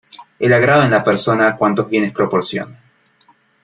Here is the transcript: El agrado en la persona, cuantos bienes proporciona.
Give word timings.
El 0.39 0.51
agrado 0.53 0.81
en 0.81 0.89
la 0.89 1.03
persona, 1.03 1.55
cuantos 1.55 1.87
bienes 1.87 2.11
proporciona. 2.11 2.75